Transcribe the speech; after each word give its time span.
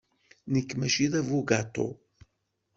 Nekk 0.53 0.69
maci 0.77 1.05
d 1.11 1.13
abugaṭu. 1.19 1.87